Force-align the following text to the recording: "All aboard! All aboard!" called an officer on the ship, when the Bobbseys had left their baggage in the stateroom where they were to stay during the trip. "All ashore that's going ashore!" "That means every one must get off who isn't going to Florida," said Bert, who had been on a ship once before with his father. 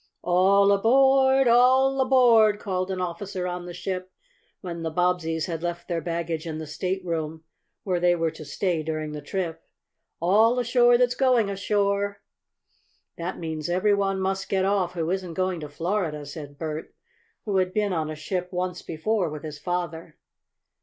"All 0.23 0.71
aboard! 0.71 1.47
All 1.47 2.01
aboard!" 2.01 2.59
called 2.59 2.89
an 2.89 2.99
officer 3.01 3.45
on 3.45 3.67
the 3.67 3.71
ship, 3.75 4.11
when 4.61 4.81
the 4.81 4.89
Bobbseys 4.89 5.45
had 5.45 5.61
left 5.61 5.87
their 5.87 6.01
baggage 6.01 6.47
in 6.47 6.57
the 6.57 6.65
stateroom 6.65 7.43
where 7.83 7.99
they 7.99 8.15
were 8.15 8.31
to 8.31 8.43
stay 8.43 8.81
during 8.81 9.11
the 9.11 9.21
trip. 9.21 9.61
"All 10.19 10.57
ashore 10.57 10.97
that's 10.97 11.13
going 11.13 11.51
ashore!" 11.51 12.23
"That 13.19 13.37
means 13.37 13.69
every 13.69 13.93
one 13.93 14.19
must 14.19 14.49
get 14.49 14.65
off 14.65 14.93
who 14.95 15.11
isn't 15.11 15.35
going 15.35 15.59
to 15.59 15.69
Florida," 15.69 16.25
said 16.25 16.57
Bert, 16.57 16.95
who 17.45 17.57
had 17.57 17.71
been 17.71 17.93
on 17.93 18.09
a 18.09 18.15
ship 18.15 18.51
once 18.51 18.81
before 18.81 19.29
with 19.29 19.43
his 19.43 19.59
father. 19.59 20.17